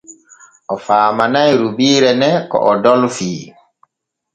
O 0.73 0.75
faamanay 0.85 1.51
rubiire 1.61 2.11
ne 2.21 2.29
ko 2.49 2.57
o 2.69 2.71
dolfii. 2.83 3.43